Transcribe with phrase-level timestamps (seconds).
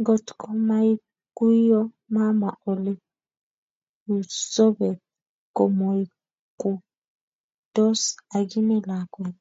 [0.00, 1.80] Ngotko maikuiyo
[2.14, 2.92] mama Ole
[4.14, 4.16] u
[4.52, 4.98] sobet,
[5.56, 8.00] komoikuitos
[8.38, 9.36] akine lakwet